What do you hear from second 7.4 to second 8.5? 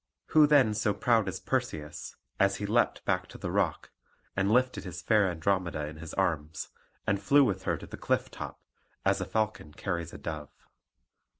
with her to the cliff